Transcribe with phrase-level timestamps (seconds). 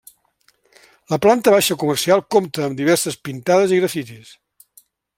[1.13, 4.35] La planta baixa comercial compta amb diverses pintades i grafitis.